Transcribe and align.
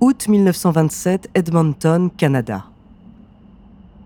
Août 0.00 0.28
1927, 0.28 1.28
Edmonton, 1.34 2.08
Canada. 2.16 2.66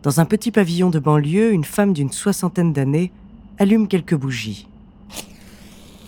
Dans 0.03 0.21
un 0.21 0.25
petit 0.25 0.51
pavillon 0.51 0.89
de 0.89 0.99
banlieue, 0.99 1.53
une 1.53 1.67
femme 1.67 1.93
d'une 1.93 2.11
soixantaine 2.11 2.73
d'années 2.73 3.13
allume 3.59 3.87
quelques 3.87 4.15
bougies. 4.15 4.69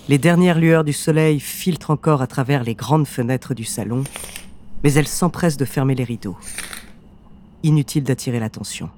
Les 0.09 0.17
dernières 0.17 0.59
lueurs 0.59 0.85
du 0.85 0.95
soleil 0.95 1.39
filtrent 1.39 1.91
encore 1.91 2.23
à 2.23 2.27
travers 2.27 2.65
les 2.65 2.75
grandes 2.75 3.07
fenêtres 3.07 3.53
du 3.53 3.65
salon, 3.65 4.05
mais 4.83 4.95
elle 4.95 5.07
s'empresse 5.07 5.59
de 5.59 5.67
fermer 5.67 5.95
les 5.95 6.05
rideaux. 6.05 6.39
Inutile 7.63 8.05
d'attirer 8.05 8.41
l'attention. 8.41 8.89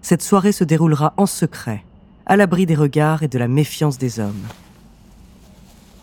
Cette 0.00 0.22
soirée 0.22 0.52
se 0.52 0.64
déroulera 0.64 1.12
en 1.18 1.26
secret, 1.26 1.84
à 2.24 2.38
l'abri 2.38 2.64
des 2.64 2.76
regards 2.76 3.22
et 3.22 3.28
de 3.28 3.38
la 3.38 3.46
méfiance 3.46 3.98
des 3.98 4.20
hommes. 4.20 4.46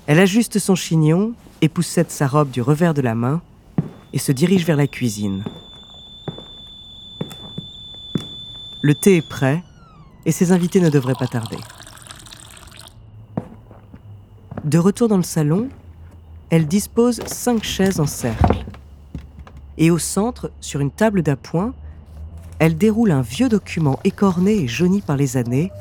Elle 0.05 0.19
ajuste 0.19 0.59
son 0.59 0.75
chignon, 0.75 1.33
époussette 1.61 2.11
sa 2.11 2.27
robe 2.27 2.51
du 2.51 2.61
revers 2.61 2.93
de 2.93 3.01
la 3.01 3.15
main 3.15 3.41
et 4.13 4.19
se 4.19 4.31
dirige 4.31 4.65
vers 4.65 4.77
la 4.77 4.87
cuisine. 4.87 5.43
Le 8.81 8.95
thé 8.95 9.17
est 9.17 9.27
prêt 9.27 9.63
et 10.25 10.31
ses 10.31 10.51
invités 10.51 10.79
ne 10.79 10.89
devraient 10.89 11.13
pas 11.17 11.27
tarder. 11.27 11.57
De 14.63 14.77
retour 14.77 15.07
dans 15.07 15.17
le 15.17 15.23
salon, 15.23 15.69
elle 16.49 16.67
dispose 16.67 17.21
cinq 17.25 17.63
chaises 17.63 17.99
en 17.99 18.05
cercle. 18.05 18.65
Et 19.77 19.91
au 19.91 19.97
centre, 19.97 20.51
sur 20.59 20.79
une 20.79 20.91
table 20.91 21.21
d'appoint, 21.21 21.73
elle 22.59 22.77
déroule 22.77 23.11
un 23.11 23.21
vieux 23.21 23.49
document 23.49 23.99
écorné 24.03 24.53
et 24.53 24.67
jauni 24.67 25.01
par 25.01 25.15
les 25.15 25.37
années, 25.37 25.71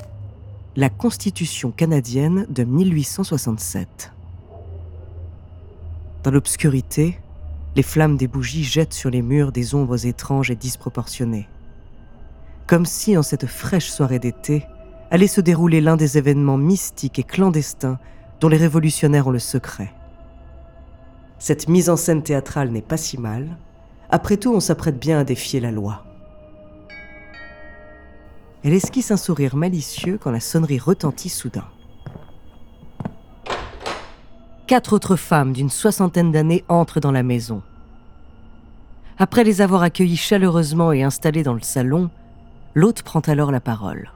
la 0.77 0.91
Constitution 0.91 1.71
canadienne 1.71 2.47
de 2.51 2.65
1867. 2.65 4.13
Dans 6.23 6.31
l'obscurité, 6.31 7.19
les 7.77 7.83
flammes 7.83 8.17
des 8.17 8.27
bougies 8.27 8.65
jettent 8.65 8.95
sur 8.95 9.11
les 9.11 9.21
murs 9.21 9.53
des 9.53 9.75
ombres 9.75 10.07
étranges 10.07 10.51
et 10.51 10.57
disproportionnées. 10.57 11.47
Comme 12.67 12.87
si, 12.87 13.19
en 13.19 13.23
cette 13.23 13.45
fraîche 13.45 13.91
soirée 13.91 14.19
d'été, 14.19 14.65
allait 15.11 15.27
se 15.27 15.43
dérouler 15.43 15.83
l'un 15.83 15.99
des 15.99 16.17
événements 16.17 16.57
mystiques 16.57 17.19
et 17.19 17.23
clandestins 17.23 17.99
dont 18.41 18.49
les 18.49 18.57
révolutionnaires 18.57 19.27
ont 19.27 19.31
le 19.31 19.39
secret. 19.39 19.93
Cette 21.39 21.69
mise 21.69 21.91
en 21.91 21.97
scène 21.97 22.23
théâtrale 22.23 22.71
n'est 22.71 22.81
pas 22.81 22.97
si 22.97 23.19
mal. 23.19 23.59
Après 24.09 24.39
tout, 24.39 24.55
on 24.55 24.61
s'apprête 24.61 24.99
bien 24.99 25.19
à 25.19 25.25
défier 25.25 25.61
la 25.61 25.71
loi. 25.71 26.03
Elle 28.65 28.73
esquisse 28.73 29.11
un 29.11 29.19
sourire 29.19 29.55
malicieux 29.55 30.19
quand 30.19 30.31
la 30.31 30.41
sonnerie 30.41 30.79
retentit 30.79 31.29
soudain. 31.29 31.69
Quatre 34.67 34.95
autres 34.95 35.15
femmes 35.15 35.53
d'une 35.53 35.71
soixantaine 35.71 36.33
d'années 36.33 36.65
entrent 36.69 36.99
dans 36.99 37.13
la 37.13 37.23
maison. 37.23 37.63
Après 39.17 39.45
les 39.45 39.61
avoir 39.61 39.83
accueillies 39.83 40.17
chaleureusement 40.17 40.91
et 40.91 41.05
installées 41.05 41.45
dans 41.45 41.55
le 41.55 41.61
salon, 41.61 42.11
l'hôte 42.75 43.03
prend 43.03 43.21
alors 43.21 43.53
la 43.53 43.61
parole. 43.61 44.11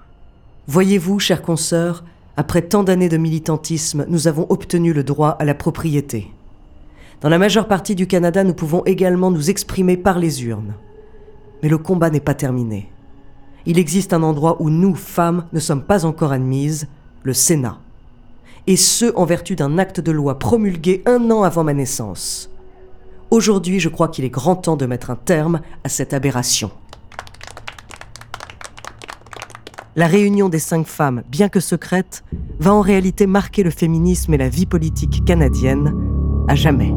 Voyez-vous, 0.67 1.21
chère 1.21 1.43
consoeur, 1.43 2.03
après 2.37 2.63
tant 2.63 2.83
d'années 2.83 3.09
de 3.09 3.17
militantisme, 3.17 4.05
nous 4.09 4.27
avons 4.27 4.47
obtenu 4.49 4.93
le 4.93 5.05
droit 5.05 5.37
à 5.39 5.45
la 5.45 5.55
propriété. 5.55 6.33
Dans 7.21 7.29
la 7.29 7.39
majeure 7.39 7.69
partie 7.69 7.95
du 7.95 8.09
Canada, 8.09 8.43
nous 8.43 8.55
pouvons 8.55 8.83
également 8.87 9.31
nous 9.31 9.51
exprimer 9.51 9.97
par 9.97 10.19
les 10.19 10.45
urnes. 10.45 10.75
Mais 11.63 11.69
le 11.69 11.79
combat 11.79 12.11
n'est 12.11 12.19
pas 12.19 12.35
terminé. 12.35 12.91
Il 13.67 13.79
existe 13.79 14.13
un 14.13 14.25
endroit 14.25 14.61
où 14.61 14.69
nous, 14.69 14.97
femmes, 14.97 15.45
ne 15.53 15.61
sommes 15.61 15.85
pas 15.85 16.05
encore 16.05 16.33
admises, 16.33 16.89
le 17.23 17.35
Sénat. 17.35 17.79
Et 18.71 18.77
ce, 18.77 19.13
en 19.17 19.25
vertu 19.25 19.57
d'un 19.57 19.79
acte 19.79 19.99
de 19.99 20.13
loi 20.13 20.39
promulgué 20.39 21.03
un 21.05 21.33
an 21.33 21.43
avant 21.43 21.65
ma 21.65 21.75
naissance. 21.75 22.53
Aujourd'hui, 23.33 23.81
je 23.81 23.89
crois 23.89 24.07
qu'il 24.07 24.25
est 24.25 24.31
grand 24.31 24.55
temps 24.55 24.77
de 24.77 24.87
mettre 24.87 25.11
un 25.11 25.17
terme 25.17 25.61
à 25.83 25.89
cette 25.89 26.15
aberration. 26.15 26.71
La 29.97 30.07
réunion 30.07 30.49
des 30.49 30.61
cinq 30.61 30.87
femmes, 30.87 31.25
bien 31.29 31.49
que 31.49 31.59
secrète, 31.59 32.23
va 32.61 32.73
en 32.73 32.81
réalité 32.81 33.27
marquer 33.27 33.65
le 33.65 33.71
féminisme 33.71 34.35
et 34.35 34.39
la 34.39 34.49
vie 34.49 34.67
politique 34.67 35.25
canadienne 35.25 35.93
à 36.47 36.55
jamais. 36.55 36.95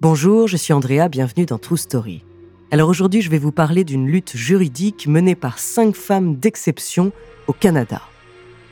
Bonjour, 0.00 0.48
je 0.48 0.56
suis 0.56 0.72
Andrea, 0.72 1.08
bienvenue 1.08 1.46
dans 1.46 1.58
True 1.58 1.76
Story. 1.76 2.24
Alors 2.70 2.88
aujourd'hui, 2.88 3.22
je 3.22 3.30
vais 3.30 3.38
vous 3.38 3.52
parler 3.52 3.84
d'une 3.84 4.06
lutte 4.06 4.36
juridique 4.36 5.06
menée 5.06 5.34
par 5.34 5.58
cinq 5.58 5.94
femmes 5.94 6.36
d'exception 6.36 7.12
au 7.46 7.52
Canada. 7.52 8.02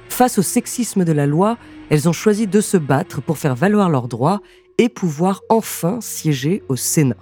Face 0.09 0.39
au 0.39 0.43
sexisme 0.43 1.05
de 1.05 1.13
la 1.13 1.27
loi, 1.27 1.57
elles 1.89 2.09
ont 2.09 2.13
choisi 2.13 2.47
de 2.47 2.61
se 2.61 2.77
battre 2.77 3.23
pour 3.23 3.39
faire 3.39 3.55
valoir 3.55 3.91
leurs 3.91 4.09
droits 4.09 4.41
et 4.79 4.89
pouvoir 4.89 5.43
enfin 5.49 6.01
siéger 6.01 6.63
au 6.69 6.77
Sénat. 6.77 7.17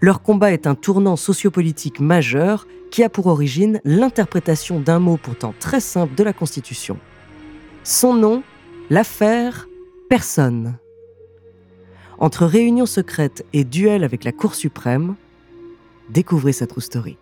Leur 0.00 0.22
combat 0.22 0.52
est 0.52 0.66
un 0.66 0.74
tournant 0.74 1.16
sociopolitique 1.16 1.98
majeur 2.00 2.66
qui 2.90 3.02
a 3.02 3.08
pour 3.08 3.26
origine 3.26 3.80
l'interprétation 3.84 4.80
d'un 4.80 5.00
mot 5.00 5.16
pourtant 5.16 5.54
très 5.58 5.80
simple 5.80 6.14
de 6.14 6.22
la 6.22 6.32
Constitution. 6.32 6.98
Son 7.82 8.14
nom, 8.14 8.42
l'affaire 8.90 9.68
Personne. 10.08 10.78
Entre 12.18 12.46
réunion 12.46 12.86
secrète 12.86 13.44
et 13.52 13.64
duel 13.64 14.04
avec 14.04 14.24
la 14.24 14.32
Cour 14.32 14.54
suprême, 14.54 15.16
découvrez 16.10 16.52
sa 16.52 16.66
true 16.66 16.80
story. 16.80 17.18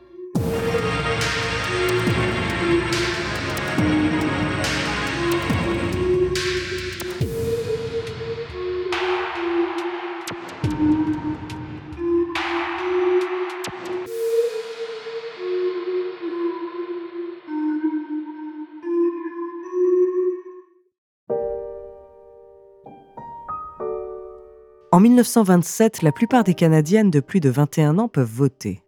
En 24.96 25.00
1927, 25.00 26.00
la 26.00 26.10
plupart 26.10 26.42
des 26.42 26.54
Canadiennes 26.54 27.10
de 27.10 27.20
plus 27.20 27.40
de 27.40 27.50
21 27.50 27.98
ans 27.98 28.08
peuvent 28.08 28.32
voter. 28.32 28.82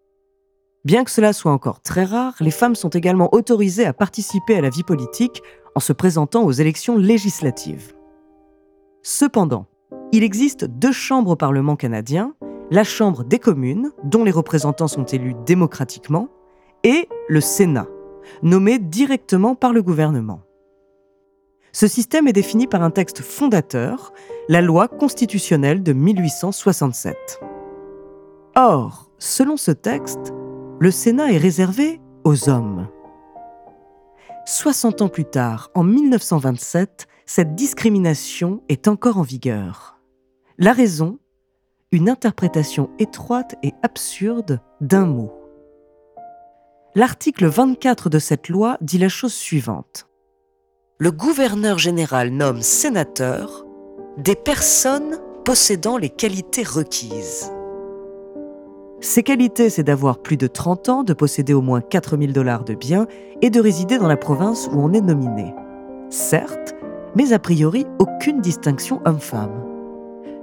Bien 0.86 1.04
que 1.04 1.10
cela 1.10 1.34
soit 1.34 1.52
encore 1.52 1.82
très 1.82 2.04
rare, 2.04 2.32
les 2.40 2.50
femmes 2.50 2.76
sont 2.76 2.88
également 2.88 3.28
autorisées 3.34 3.84
à 3.84 3.92
participer 3.92 4.56
à 4.56 4.62
la 4.62 4.70
vie 4.70 4.84
politique 4.84 5.42
en 5.74 5.80
se 5.80 5.92
présentant 5.92 6.44
aux 6.44 6.50
élections 6.50 6.96
législatives. 6.96 7.92
Cependant, 9.02 9.66
il 10.10 10.24
existe 10.24 10.64
deux 10.64 10.92
chambres 10.92 11.32
au 11.32 11.36
Parlement 11.36 11.76
canadien, 11.76 12.34
la 12.70 12.84
Chambre 12.84 13.22
des 13.22 13.38
communes, 13.38 13.92
dont 14.02 14.24
les 14.24 14.30
représentants 14.30 14.88
sont 14.88 15.04
élus 15.04 15.34
démocratiquement, 15.44 16.30
et 16.84 17.06
le 17.28 17.42
Sénat, 17.42 17.86
nommé 18.42 18.78
directement 18.78 19.54
par 19.54 19.74
le 19.74 19.82
gouvernement. 19.82 20.40
Ce 21.72 21.86
système 21.86 22.28
est 22.28 22.32
défini 22.32 22.66
par 22.66 22.82
un 22.82 22.90
texte 22.90 23.20
fondateur, 23.20 24.14
la 24.48 24.62
loi 24.62 24.88
constitutionnelle 24.88 25.82
de 25.82 25.92
1867. 25.92 27.40
Or, 28.56 29.10
selon 29.18 29.56
ce 29.56 29.70
texte, 29.70 30.32
le 30.80 30.90
Sénat 30.90 31.32
est 31.32 31.38
réservé 31.38 32.00
aux 32.24 32.48
hommes. 32.48 32.88
60 34.46 35.02
ans 35.02 35.08
plus 35.08 35.26
tard, 35.26 35.70
en 35.74 35.82
1927, 35.82 37.06
cette 37.26 37.54
discrimination 37.54 38.62
est 38.70 38.88
encore 38.88 39.18
en 39.18 39.22
vigueur. 39.22 39.98
La 40.58 40.72
raison 40.72 41.18
Une 41.92 42.08
interprétation 42.08 42.90
étroite 42.98 43.56
et 43.62 43.74
absurde 43.82 44.60
d'un 44.80 45.06
mot. 45.06 45.32
L'article 46.94 47.46
24 47.46 48.08
de 48.08 48.18
cette 48.18 48.48
loi 48.48 48.78
dit 48.80 48.98
la 48.98 49.08
chose 49.08 49.34
suivante 49.34 50.08
le 51.00 51.12
gouverneur 51.12 51.78
général 51.78 52.30
nomme 52.30 52.60
sénateur 52.60 53.67
des 54.18 54.34
personnes 54.34 55.16
possédant 55.44 55.96
les 55.96 56.08
qualités 56.10 56.64
requises. 56.64 57.52
Ces 59.00 59.22
qualités, 59.22 59.70
c'est 59.70 59.84
d'avoir 59.84 60.18
plus 60.18 60.36
de 60.36 60.48
30 60.48 60.88
ans, 60.88 61.04
de 61.04 61.12
posséder 61.12 61.54
au 61.54 61.62
moins 61.62 61.80
4000 61.80 62.32
dollars 62.32 62.64
de 62.64 62.74
biens 62.74 63.06
et 63.42 63.50
de 63.50 63.60
résider 63.60 63.96
dans 63.96 64.08
la 64.08 64.16
province 64.16 64.68
où 64.72 64.80
on 64.80 64.92
est 64.92 65.00
nominé. 65.00 65.54
Certes, 66.10 66.74
mais 67.14 67.32
a 67.32 67.38
priori 67.38 67.86
aucune 68.00 68.40
distinction 68.40 69.00
homme-femme. 69.04 69.64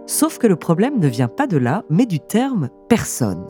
Sauf 0.05 0.37
que 0.37 0.47
le 0.47 0.55
problème 0.55 0.99
ne 0.99 1.07
vient 1.09 1.27
pas 1.27 1.45
de 1.45 1.57
là, 1.57 1.83
mais 1.89 2.05
du 2.05 2.21
terme 2.21 2.69
personne. 2.87 3.45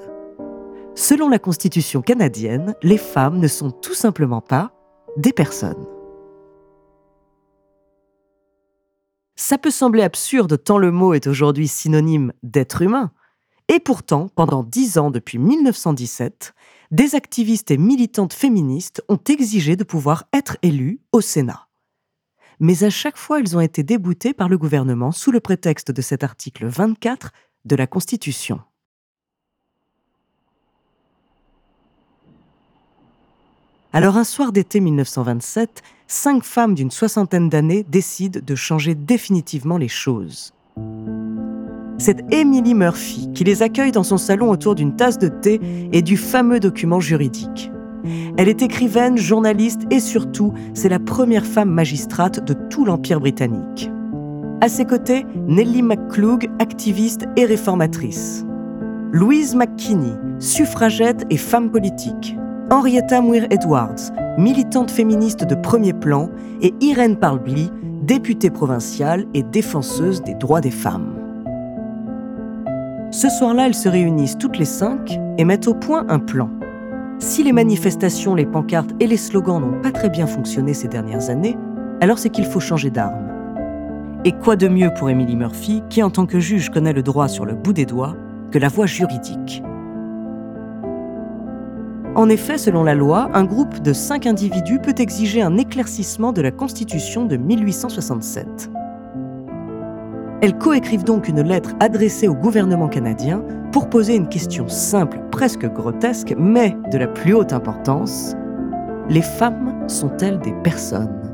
Selon 0.95 1.29
la 1.29 1.37
Constitution 1.37 2.01
canadienne, 2.01 2.73
les 2.81 2.97
femmes 2.97 3.37
ne 3.37 3.47
sont 3.47 3.69
tout 3.69 3.93
simplement 3.93 4.41
pas 4.41 4.71
des 5.17 5.33
personnes. 5.33 5.85
Ça 9.47 9.59
peut 9.59 9.69
sembler 9.69 10.01
absurde 10.01 10.57
tant 10.63 10.79
le 10.79 10.89
mot 10.89 11.13
est 11.13 11.27
aujourd'hui 11.27 11.67
synonyme 11.67 12.33
d'être 12.41 12.81
humain, 12.81 13.11
Et 13.67 13.79
pourtant, 13.79 14.27
pendant 14.27 14.63
dix 14.63 14.97
ans 14.97 15.11
depuis 15.11 15.37
1917, 15.37 16.55
des 16.89 17.13
activistes 17.13 17.69
et 17.69 17.77
militantes 17.77 18.33
féministes 18.33 19.03
ont 19.07 19.19
exigé 19.29 19.75
de 19.75 19.83
pouvoir 19.83 20.23
être 20.33 20.57
élues 20.63 20.99
au 21.11 21.21
Sénat. 21.21 21.67
Mais 22.59 22.83
à 22.83 22.89
chaque 22.89 23.17
fois, 23.17 23.39
elles 23.39 23.55
ont 23.55 23.61
été 23.61 23.83
déboutées 23.83 24.33
par 24.33 24.49
le 24.49 24.57
gouvernement 24.57 25.11
sous 25.11 25.31
le 25.31 25.39
prétexte 25.39 25.91
de 25.91 26.01
cet 26.01 26.23
article 26.23 26.65
24 26.65 27.29
de 27.65 27.75
la 27.75 27.85
Constitution. 27.85 28.61
Alors 33.95 34.17
un 34.17 34.25
soir 34.25 34.51
d'été 34.51 34.81
1927, 34.81 35.81
cinq 36.05 36.43
femmes 36.43 36.75
d'une 36.75 36.91
soixantaine 36.91 37.47
d'années 37.47 37.85
décident 37.87 38.41
de 38.45 38.53
changer 38.53 38.93
définitivement 38.93 39.77
les 39.77 39.87
choses. 39.87 40.53
C'est 41.97 42.25
Emily 42.33 42.73
Murphy 42.73 43.29
qui 43.33 43.45
les 43.45 43.61
accueille 43.61 43.93
dans 43.93 44.03
son 44.03 44.17
salon 44.17 44.49
autour 44.49 44.75
d'une 44.75 44.97
tasse 44.97 45.17
de 45.17 45.29
thé 45.29 45.61
et 45.93 46.01
du 46.01 46.17
fameux 46.17 46.59
document 46.59 46.99
juridique. 46.99 47.71
Elle 48.35 48.49
est 48.49 48.61
écrivaine, 48.61 49.17
journaliste 49.17 49.83
et 49.89 50.01
surtout, 50.01 50.53
c'est 50.73 50.89
la 50.89 50.99
première 50.99 51.45
femme 51.45 51.71
magistrate 51.71 52.45
de 52.45 52.53
tout 52.69 52.83
l'Empire 52.83 53.21
britannique. 53.21 53.89
À 54.59 54.67
ses 54.67 54.83
côtés, 54.83 55.25
Nellie 55.47 55.83
McClug, 55.83 56.49
activiste 56.59 57.27
et 57.37 57.45
réformatrice. 57.45 58.45
Louise 59.13 59.55
McKinney, 59.55 60.17
suffragette 60.39 61.25
et 61.29 61.37
femme 61.37 61.71
politique. 61.71 62.35
Henrietta 62.71 63.21
Muir 63.21 63.45
Edwards, 63.51 64.11
militante 64.39 64.89
féministe 64.89 65.45
de 65.45 65.53
premier 65.53 65.93
plan, 65.93 66.31
et 66.63 66.73
Irene 66.81 67.15
Parlby, 67.15 67.71
députée 68.01 68.49
provinciale 68.49 69.25
et 69.35 69.43
défenseuse 69.43 70.23
des 70.23 70.33
droits 70.33 70.61
des 70.61 70.71
femmes. 70.71 71.13
Ce 73.11 73.29
soir-là, 73.29 73.67
elles 73.67 73.75
se 73.75 73.87
réunissent 73.87 74.39
toutes 74.39 74.57
les 74.57 74.65
cinq 74.65 75.19
et 75.37 75.45
mettent 75.45 75.67
au 75.67 75.75
point 75.75 76.05
un 76.09 76.17
plan. 76.17 76.49
Si 77.19 77.43
les 77.43 77.53
manifestations, 77.53 78.33
les 78.33 78.47
pancartes 78.47 78.91
et 78.99 79.05
les 79.05 79.17
slogans 79.17 79.61
n'ont 79.61 79.81
pas 79.81 79.91
très 79.91 80.09
bien 80.09 80.25
fonctionné 80.25 80.73
ces 80.73 80.87
dernières 80.87 81.29
années, 81.29 81.55
alors 82.01 82.17
c'est 82.17 82.29
qu'il 82.29 82.45
faut 82.45 82.59
changer 82.59 82.89
d'arme. 82.89 83.29
Et 84.25 84.31
quoi 84.31 84.55
de 84.55 84.67
mieux 84.67 84.89
pour 84.97 85.11
Emily 85.11 85.35
Murphy, 85.35 85.83
qui 85.91 86.01
en 86.01 86.09
tant 86.09 86.25
que 86.25 86.39
juge 86.39 86.71
connaît 86.71 86.93
le 86.93 87.03
droit 87.03 87.27
sur 87.27 87.45
le 87.45 87.53
bout 87.53 87.73
des 87.73 87.85
doigts, 87.85 88.15
que 88.49 88.57
la 88.57 88.69
voie 88.69 88.87
juridique? 88.87 89.61
En 92.15 92.29
effet, 92.29 92.57
selon 92.57 92.83
la 92.83 92.95
loi, 92.95 93.29
un 93.33 93.43
groupe 93.43 93.81
de 93.81 93.91
cinq 93.91 94.25
individus 94.25 94.79
peut 94.79 94.95
exiger 94.97 95.41
un 95.41 95.57
éclaircissement 95.57 96.31
de 96.31 96.41
la 96.41 96.51
Constitution 96.51 97.25
de 97.25 97.35
1867. 97.35 98.71
Elles 100.41 100.57
coécrivent 100.57 101.03
donc 101.03 101.27
une 101.27 101.41
lettre 101.41 101.71
adressée 101.81 102.29
au 102.29 102.33
gouvernement 102.33 102.87
canadien 102.87 103.43
pour 103.73 103.89
poser 103.89 104.15
une 104.15 104.29
question 104.29 104.69
simple, 104.69 105.19
presque 105.29 105.65
grotesque, 105.65 106.33
mais 106.37 106.77
de 106.89 106.97
la 106.97 107.07
plus 107.07 107.33
haute 107.33 107.51
importance. 107.51 108.33
Les 109.09 109.21
femmes 109.21 109.83
sont-elles 109.87 110.39
des 110.39 110.53
personnes? 110.63 111.24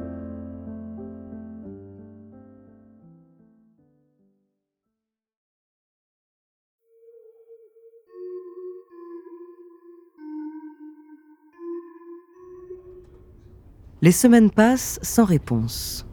Les 14.03 14.11
semaines 14.11 14.49
passent 14.49 14.97
sans 15.03 15.25
réponse. 15.25 16.07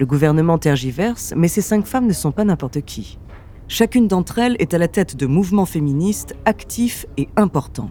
Le 0.00 0.06
gouvernement 0.06 0.58
tergiverse, 0.58 1.34
mais 1.36 1.46
ces 1.46 1.60
cinq 1.60 1.86
femmes 1.86 2.08
ne 2.08 2.12
sont 2.12 2.32
pas 2.32 2.44
n'importe 2.44 2.80
qui. 2.80 3.20
Chacune 3.68 4.08
d'entre 4.08 4.40
elles 4.40 4.56
est 4.58 4.74
à 4.74 4.78
la 4.78 4.88
tête 4.88 5.14
de 5.14 5.26
mouvements 5.26 5.66
féministes 5.66 6.34
actifs 6.46 7.06
et 7.16 7.28
importants. 7.36 7.90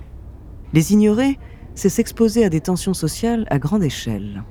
Les 0.73 0.91
ignorer, 0.91 1.39
c'est 1.75 1.87
s'exposer 1.87 2.43
à 2.43 2.49
des 2.49 2.59
tensions 2.59 2.93
sociales 2.93 3.47
à 3.49 3.57
grande 3.57 3.85
échelle. 3.85 4.43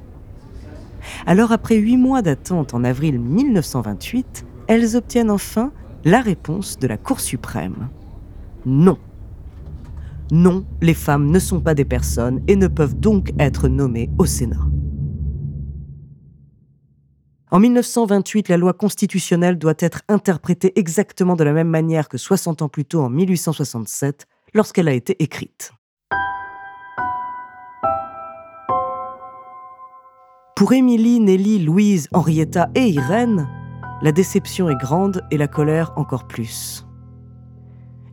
Alors 1.26 1.52
après 1.52 1.76
huit 1.76 1.99
mois 1.99 2.22
d'attente 2.22 2.72
en 2.72 2.84
avril 2.84 3.20
1928, 3.20 4.46
elles 4.69 4.96
obtiennent 4.96 5.31
enfin 5.31 5.72
la 6.06 6.22
réponse 6.22 6.78
de 6.78 6.87
la 6.87 6.96
Cour 6.96 7.20
suprême. 7.20 7.90
Non. 8.64 8.96
Non, 10.31 10.67
les 10.81 10.94
femmes 10.94 11.31
ne 11.31 11.38
sont 11.38 11.61
pas 11.61 11.75
des 11.75 11.85
personnes 11.85 12.43
et 12.49 12.56
ne 12.56 12.67
peuvent 12.67 12.99
donc 12.99 13.32
être 13.38 13.69
nommées 13.69 14.11
au 14.19 14.26
Sénat. 14.26 14.67
En 17.50 17.61
1928, 17.61 18.49
la 18.49 18.56
loi 18.56 18.73
constitutionnelle 18.73 19.59
doit 19.59 19.75
être 19.79 20.03
interprétée 20.09 20.76
exactement 20.79 21.37
de 21.37 21.44
la 21.44 21.53
même 21.53 21.69
manière 21.69 22.09
que 22.09 22.19
60 22.19 22.62
ans 22.62 22.69
plus 22.69 22.85
tôt 22.85 23.00
en 23.00 23.11
1867, 23.11 24.26
lorsqu'elle 24.55 24.88
a 24.88 24.93
été 24.93 25.23
écrite. 25.23 25.73
Pour 30.56 30.73
Émilie, 30.73 31.21
Nelly, 31.21 31.59
Louise, 31.59 32.09
Henrietta 32.12 32.71
et 32.75 32.88
Irène, 32.88 33.49
la 34.03 34.12
déception 34.12 34.71
est 34.71 34.81
grande 34.81 35.23
et 35.31 35.37
la 35.37 35.49
colère 35.49 35.93
encore 35.97 36.26
plus. 36.26 36.87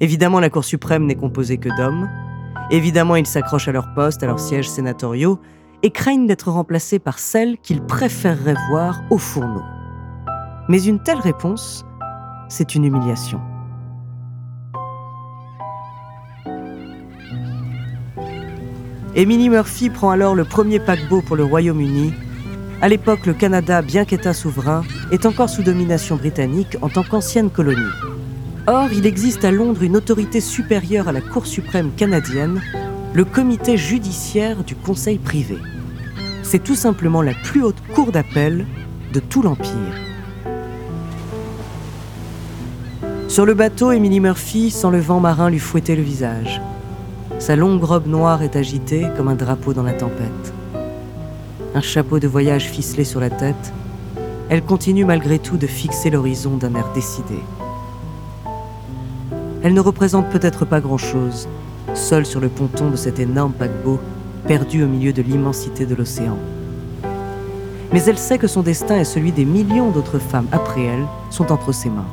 Évidemment, 0.01 0.39
la 0.39 0.49
Cour 0.49 0.65
suprême 0.65 1.05
n'est 1.05 1.15
composée 1.15 1.59
que 1.59 1.69
d'hommes. 1.77 2.09
Évidemment, 2.71 3.15
ils 3.15 3.27
s'accrochent 3.27 3.67
à 3.67 3.71
leur 3.71 3.93
poste, 3.93 4.23
à 4.23 4.25
leurs 4.25 4.39
sièges 4.39 4.67
sénatoriaux, 4.67 5.39
et 5.83 5.91
craignent 5.91 6.25
d'être 6.25 6.49
remplacés 6.49 6.97
par 6.97 7.19
celles 7.19 7.59
qu'ils 7.59 7.83
préféreraient 7.83 8.55
voir 8.71 9.03
au 9.11 9.19
fourneau. 9.19 9.61
Mais 10.69 10.83
une 10.83 11.01
telle 11.03 11.19
réponse, 11.19 11.85
c'est 12.49 12.73
une 12.73 12.85
humiliation. 12.85 13.39
Emily 19.13 19.49
Murphy 19.49 19.91
prend 19.91 20.09
alors 20.09 20.33
le 20.33 20.45
premier 20.45 20.79
paquebot 20.79 21.21
pour 21.21 21.35
le 21.35 21.43
Royaume-Uni. 21.43 22.13
À 22.81 22.89
l'époque, 22.89 23.27
le 23.27 23.33
Canada, 23.33 23.83
bien 23.83 24.05
qu'État 24.05 24.33
souverain, 24.33 24.83
est 25.11 25.27
encore 25.27 25.49
sous 25.49 25.61
domination 25.61 26.15
britannique 26.15 26.77
en 26.81 26.89
tant 26.89 27.03
qu'ancienne 27.03 27.51
colonie. 27.51 27.81
Or, 28.67 28.93
il 28.93 29.07
existe 29.07 29.43
à 29.43 29.51
Londres 29.51 29.81
une 29.81 29.97
autorité 29.97 30.39
supérieure 30.39 31.07
à 31.07 31.11
la 31.11 31.21
Cour 31.21 31.47
suprême 31.47 31.91
canadienne, 31.97 32.61
le 33.13 33.25
comité 33.25 33.75
judiciaire 33.75 34.63
du 34.63 34.75
Conseil 34.75 35.17
privé. 35.17 35.57
C'est 36.43 36.63
tout 36.63 36.75
simplement 36.75 37.23
la 37.23 37.33
plus 37.33 37.63
haute 37.63 37.81
cour 37.95 38.11
d'appel 38.11 38.67
de 39.13 39.19
tout 39.19 39.41
l'Empire. 39.41 39.71
Sur 43.27 43.47
le 43.47 43.55
bateau, 43.55 43.91
Emily 43.91 44.19
Murphy 44.19 44.69
sent 44.69 44.91
le 44.91 44.99
vent 44.99 45.19
marin 45.19 45.49
lui 45.49 45.59
fouetter 45.59 45.95
le 45.95 46.03
visage. 46.03 46.61
Sa 47.39 47.55
longue 47.55 47.83
robe 47.83 48.05
noire 48.05 48.43
est 48.43 48.55
agitée 48.55 49.07
comme 49.17 49.27
un 49.27 49.35
drapeau 49.35 49.73
dans 49.73 49.83
la 49.83 49.93
tempête. 49.93 50.53
Un 51.73 51.81
chapeau 51.81 52.19
de 52.19 52.27
voyage 52.27 52.65
ficelé 52.65 53.05
sur 53.05 53.21
la 53.21 53.31
tête, 53.31 53.73
elle 54.49 54.61
continue 54.61 55.05
malgré 55.05 55.39
tout 55.39 55.57
de 55.57 55.65
fixer 55.65 56.11
l'horizon 56.11 56.57
d'un 56.57 56.75
air 56.75 56.91
décidé. 56.93 57.39
Elle 59.63 59.73
ne 59.73 59.79
représente 59.79 60.29
peut-être 60.29 60.65
pas 60.65 60.79
grand-chose, 60.79 61.47
seule 61.93 62.25
sur 62.25 62.39
le 62.39 62.49
ponton 62.49 62.89
de 62.89 62.95
cet 62.95 63.19
énorme 63.19 63.53
paquebot 63.53 63.99
perdu 64.47 64.83
au 64.83 64.87
milieu 64.87 65.13
de 65.13 65.21
l'immensité 65.21 65.85
de 65.85 65.93
l'océan. 65.93 66.37
Mais 67.93 68.03
elle 68.05 68.17
sait 68.17 68.37
que 68.37 68.47
son 68.47 68.63
destin 68.63 68.97
et 68.97 69.03
celui 69.03 69.31
des 69.31 69.45
millions 69.45 69.91
d'autres 69.91 70.19
femmes 70.19 70.47
après 70.51 70.83
elle 70.83 71.05
sont 71.29 71.51
entre 71.51 71.73
ses 71.73 71.89
mains. 71.89 72.07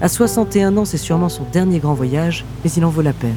À 0.00 0.08
61 0.08 0.76
ans, 0.76 0.84
c'est 0.84 0.96
sûrement 0.96 1.28
son 1.28 1.44
dernier 1.52 1.78
grand 1.78 1.94
voyage, 1.94 2.44
mais 2.64 2.70
il 2.70 2.84
en 2.84 2.90
vaut 2.90 3.02
la 3.02 3.12
peine. 3.12 3.36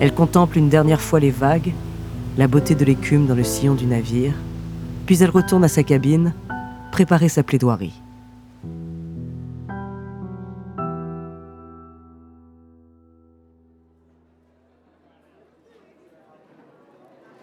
Elle 0.00 0.12
contemple 0.12 0.58
une 0.58 0.68
dernière 0.68 1.00
fois 1.00 1.20
les 1.20 1.30
vagues, 1.30 1.72
la 2.36 2.48
beauté 2.48 2.74
de 2.74 2.84
l'écume 2.84 3.26
dans 3.26 3.34
le 3.34 3.44
sillon 3.44 3.74
du 3.74 3.86
navire, 3.86 4.34
puis 5.06 5.22
elle 5.22 5.30
retourne 5.30 5.64
à 5.64 5.68
sa 5.68 5.82
cabine, 5.82 6.34
préparer 6.92 7.28
sa 7.28 7.42
plaidoirie. 7.42 8.01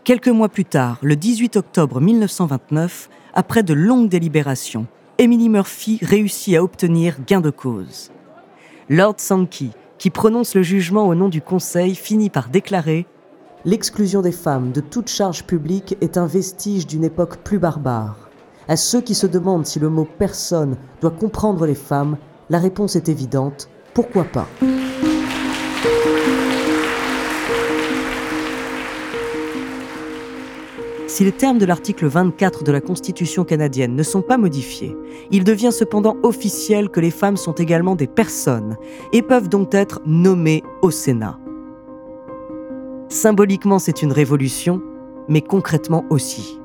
Quelques 0.10 0.30
mois 0.30 0.50
plus 0.50 0.66
tard, 0.66 0.98
le 1.04 1.16
18 1.16 1.56
octobre 1.56 2.02
1929, 2.02 3.12
après 3.36 3.62
de 3.62 3.76
longues 3.76 4.10
délibérations, 4.10 4.88
Emily 5.20 5.50
Murphy 5.50 6.00
réussit 6.02 6.56
à 6.56 6.64
obtenir 6.64 7.18
gain 7.28 7.42
de 7.42 7.52
cause. 7.52 8.10
Lord 8.90 9.18
Sankey, 9.18 9.70
qui 10.00 10.10
prononce 10.10 10.56
le 10.56 10.64
jugement 10.64 11.08
au 11.08 11.14
nom 11.14 11.30
du 11.30 11.44
Conseil, 11.44 11.94
finit 11.94 12.32
par 12.32 12.50
déclarer 12.50 13.06
L'exclusion 13.66 14.24
des 14.24 14.32
femmes 14.32 14.72
de 14.72 14.82
toute 14.82 15.10
charge 15.10 15.44
publique 15.44 15.96
est 16.02 16.18
un 16.18 16.26
vestige 16.26 16.88
d'une 16.88 17.04
époque 17.04 17.44
plus 17.44 17.60
barbare. 17.60 18.32
À 18.68 18.78
ceux 18.78 19.02
qui 19.02 19.14
se 19.14 19.28
demandent 19.28 19.68
si 19.68 19.78
le 19.78 19.90
mot 19.90 20.08
personne 20.18 20.78
doit 21.02 21.12
comprendre 21.12 21.68
les 21.68 21.76
femmes, 21.76 22.18
la 22.50 22.58
réponse 22.58 22.96
est 22.96 23.10
évidente 23.10 23.70
pourquoi 23.94 24.24
pas? 24.24 24.48
Si 31.20 31.26
les 31.26 31.34
termes 31.34 31.58
de 31.58 31.66
l'article 31.66 32.06
24 32.08 32.64
de 32.64 32.72
la 32.72 32.80
Constitution 32.80 33.44
canadienne 33.44 33.94
ne 33.94 34.04
sont 34.04 34.22
pas 34.22 34.38
modifiés, 34.38 34.96
il 35.32 35.44
devient 35.44 35.74
cependant 35.74 36.16
officiel 36.24 36.88
que 36.88 37.02
les 37.02 37.12
femmes 37.12 37.36
sont 37.36 37.52
également 37.52 37.98
des 37.98 38.08
personnes 38.08 38.78
et 39.12 39.22
peuvent 39.22 39.50
donc 39.50 39.74
être 39.74 40.00
nommées 40.06 40.64
au 40.82 40.92
Sénat. 40.92 41.38
Symboliquement, 43.10 43.80
c'est 43.80 44.02
une 44.02 44.14
révolution, 44.14 44.82
mais 45.28 45.42
concrètement 45.42 46.06
aussi. 46.10 46.58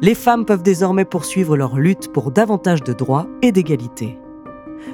Les 0.00 0.14
femmes 0.14 0.44
peuvent 0.44 0.62
désormais 0.62 1.04
poursuivre 1.04 1.56
leur 1.56 1.76
lutte 1.76 2.12
pour 2.12 2.30
davantage 2.30 2.84
de 2.84 2.92
droits 2.92 3.26
et 3.42 3.50
d'égalité. 3.50 4.16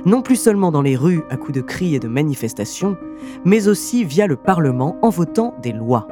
Non 0.06 0.22
plus 0.22 0.36
seulement 0.36 0.72
dans 0.72 0.80
les 0.80 0.96
rues 0.96 1.24
à 1.28 1.36
coups 1.36 1.58
de 1.58 1.60
cris 1.60 1.94
et 1.94 2.00
de 2.00 2.08
manifestations, 2.08 2.96
mais 3.44 3.68
aussi 3.68 4.02
via 4.02 4.26
le 4.26 4.36
Parlement 4.36 4.96
en 5.02 5.10
votant 5.10 5.54
des 5.62 5.72
lois. 5.72 6.08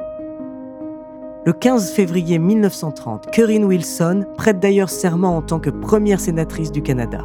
Le 1.45 1.53
15 1.53 1.91
février 1.91 2.39
1930, 2.39 3.27
Corinne 3.31 3.65
Wilson 3.65 4.25
prête 4.35 4.59
d'ailleurs 4.59 4.89
serment 4.89 5.37
en 5.37 5.43
tant 5.43 5.59
que 5.59 5.69
première 5.69 6.19
sénatrice 6.19 6.71
du 6.71 6.81
Canada. 6.81 7.19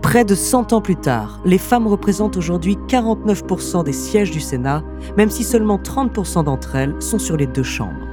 Près 0.00 0.24
de 0.24 0.34
100 0.34 0.72
ans 0.72 0.80
plus 0.80 0.96
tard, 0.96 1.38
les 1.44 1.58
femmes 1.58 1.86
représentent 1.86 2.38
aujourd'hui 2.38 2.78
49% 2.88 3.84
des 3.84 3.92
sièges 3.92 4.30
du 4.30 4.40
Sénat, 4.40 4.82
même 5.18 5.28
si 5.28 5.44
seulement 5.44 5.76
30% 5.76 6.44
d'entre 6.44 6.76
elles 6.76 7.02
sont 7.02 7.18
sur 7.18 7.36
les 7.36 7.46
deux 7.46 7.62
chambres. 7.62 8.06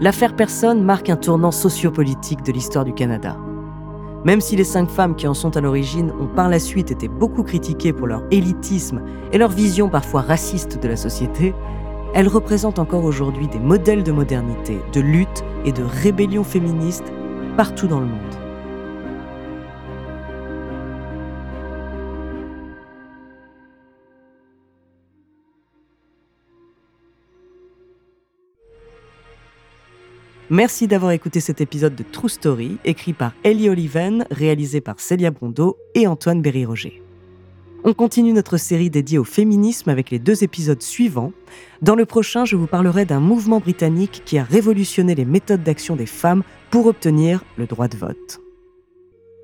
L'affaire 0.00 0.34
Personne 0.34 0.82
marque 0.82 1.10
un 1.10 1.16
tournant 1.16 1.52
sociopolitique 1.52 2.42
de 2.42 2.50
l'histoire 2.50 2.84
du 2.84 2.92
Canada. 2.92 3.36
Même 4.24 4.40
si 4.40 4.56
les 4.56 4.64
cinq 4.64 4.90
femmes 4.90 5.14
qui 5.14 5.28
en 5.28 5.34
sont 5.34 5.56
à 5.56 5.60
l'origine 5.60 6.10
ont 6.20 6.26
par 6.26 6.48
la 6.48 6.58
suite 6.58 6.90
été 6.90 7.06
beaucoup 7.06 7.44
critiquées 7.44 7.92
pour 7.92 8.08
leur 8.08 8.24
élitisme 8.32 9.00
et 9.30 9.38
leur 9.38 9.50
vision 9.50 9.88
parfois 9.88 10.22
raciste 10.22 10.82
de 10.82 10.88
la 10.88 10.96
société, 10.96 11.54
elles 12.14 12.28
représentent 12.28 12.78
encore 12.78 13.04
aujourd'hui 13.04 13.48
des 13.48 13.58
modèles 13.58 14.04
de 14.04 14.12
modernité, 14.12 14.78
de 14.92 15.00
lutte 15.00 15.44
et 15.64 15.72
de 15.72 15.82
rébellion 15.82 16.44
féministe 16.44 17.12
partout 17.56 17.88
dans 17.88 18.00
le 18.00 18.06
monde. 18.06 18.20
Merci 30.50 30.86
d'avoir 30.86 31.10
écouté 31.10 31.40
cet 31.40 31.60
épisode 31.60 31.96
de 31.96 32.04
True 32.04 32.28
Story, 32.28 32.76
écrit 32.84 33.12
par 33.12 33.32
Ellie 33.42 33.68
Oliven, 33.68 34.24
réalisé 34.30 34.80
par 34.80 35.00
Célia 35.00 35.32
Brondeau 35.32 35.76
et 35.96 36.06
Antoine 36.06 36.42
Berry-Roger. 36.42 37.03
On 37.86 37.92
continue 37.92 38.32
notre 38.32 38.56
série 38.56 38.88
dédiée 38.88 39.18
au 39.18 39.24
féminisme 39.24 39.90
avec 39.90 40.10
les 40.10 40.18
deux 40.18 40.42
épisodes 40.42 40.80
suivants. 40.80 41.32
Dans 41.82 41.94
le 41.94 42.06
prochain, 42.06 42.46
je 42.46 42.56
vous 42.56 42.66
parlerai 42.66 43.04
d'un 43.04 43.20
mouvement 43.20 43.60
britannique 43.60 44.22
qui 44.24 44.38
a 44.38 44.42
révolutionné 44.42 45.14
les 45.14 45.26
méthodes 45.26 45.62
d'action 45.62 45.94
des 45.94 46.06
femmes 46.06 46.44
pour 46.70 46.86
obtenir 46.86 47.44
le 47.58 47.66
droit 47.66 47.88
de 47.88 47.98
vote. 47.98 48.40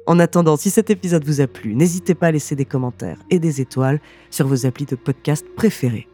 En 0.06 0.18
attendant, 0.18 0.56
si 0.56 0.70
cet 0.70 0.88
épisode 0.88 1.26
vous 1.26 1.42
a 1.42 1.47
plu, 1.47 1.75
n'hésitez 1.75 2.14
pas 2.14 2.28
à 2.28 2.30
laisser 2.30 2.56
des 2.56 2.64
commentaires 2.64 3.18
et 3.28 3.38
des 3.38 3.61
étoiles 3.61 4.00
sur 4.30 4.47
vos 4.47 4.64
applis 4.64 4.87
de 4.87 4.97
podcast 4.97 5.44
préférés. 5.54 6.09